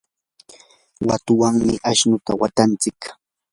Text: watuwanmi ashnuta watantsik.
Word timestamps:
watuwanmi 1.07 1.73
ashnuta 1.89 2.31
watantsik. 2.39 2.99